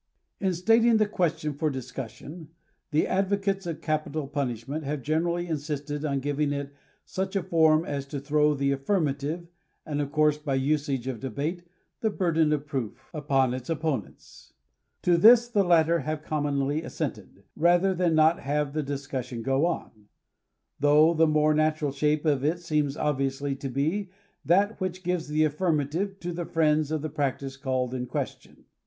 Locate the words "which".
24.79-25.03